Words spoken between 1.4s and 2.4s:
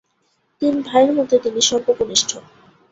তিনি সর্বকনিষ্ঠ।